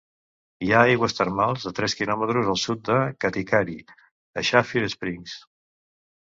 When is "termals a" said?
1.17-1.73